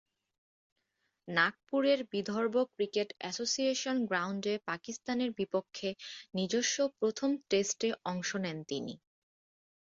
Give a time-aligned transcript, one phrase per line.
[1.27, 5.89] নাগপুরের Vidarbha cricket association গ্রাউন্ডে পাকিস্তানের বিপক্ষে
[6.35, 8.93] নিজস্ব প্রথম টেস্টে অংশ নেন তিনি।